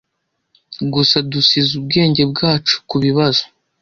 Gusa 0.93 1.17
dusize 1.31 1.71
ubwenge 1.79 2.21
bwacu 2.31 2.75
kubibazo 2.89 3.43